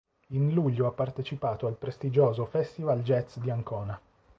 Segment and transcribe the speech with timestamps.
[0.29, 4.01] In luglio ha partecipato al prestigioso Festival Jazz di Ascona.